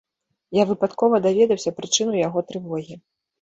Я 0.57 0.63
выпадкова 0.69 1.19
даведаўся 1.25 1.75
прычыну 1.81 2.17
яго 2.21 2.45
трывогі. 2.49 2.99